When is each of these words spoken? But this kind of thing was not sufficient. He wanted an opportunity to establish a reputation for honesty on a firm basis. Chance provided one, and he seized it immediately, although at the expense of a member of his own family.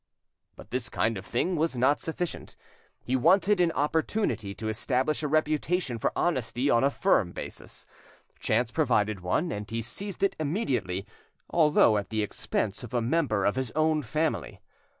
But 0.55 0.71
this 0.71 0.89
kind 0.89 1.15
of 1.15 1.27
thing 1.27 1.55
was 1.55 1.77
not 1.77 1.99
sufficient. 1.99 2.55
He 3.03 3.15
wanted 3.15 3.59
an 3.59 3.71
opportunity 3.73 4.55
to 4.55 4.67
establish 4.67 5.21
a 5.21 5.27
reputation 5.27 5.99
for 5.99 6.11
honesty 6.15 6.71
on 6.71 6.83
a 6.83 6.89
firm 6.89 7.33
basis. 7.33 7.85
Chance 8.39 8.71
provided 8.71 9.19
one, 9.19 9.51
and 9.51 9.69
he 9.69 9.83
seized 9.83 10.23
it 10.23 10.35
immediately, 10.39 11.05
although 11.51 11.97
at 11.97 12.09
the 12.09 12.23
expense 12.23 12.81
of 12.81 12.95
a 12.95 12.99
member 12.99 13.45
of 13.45 13.55
his 13.55 13.69
own 13.75 14.01
family. 14.01 14.59